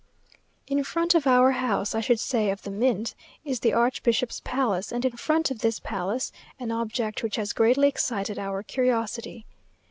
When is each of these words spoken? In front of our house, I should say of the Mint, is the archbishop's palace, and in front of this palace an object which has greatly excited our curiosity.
In 0.65 0.83
front 0.83 1.13
of 1.13 1.27
our 1.27 1.51
house, 1.51 1.93
I 1.93 2.01
should 2.01 2.19
say 2.19 2.49
of 2.49 2.63
the 2.63 2.71
Mint, 2.71 3.13
is 3.45 3.59
the 3.59 3.73
archbishop's 3.73 4.39
palace, 4.43 4.91
and 4.91 5.05
in 5.05 5.15
front 5.15 5.51
of 5.51 5.59
this 5.59 5.79
palace 5.79 6.31
an 6.59 6.71
object 6.71 7.21
which 7.21 7.35
has 7.35 7.53
greatly 7.53 7.87
excited 7.87 8.39
our 8.39 8.63
curiosity. 8.63 9.45